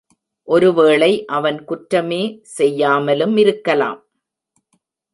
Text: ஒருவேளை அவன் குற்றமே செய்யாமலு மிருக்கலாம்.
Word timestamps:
ஒருவேளை 0.47 1.25
அவன் 1.25 1.59
குற்றமே 1.63 2.21
செய்யாமலு 2.57 3.27
மிருக்கலாம். 3.35 4.01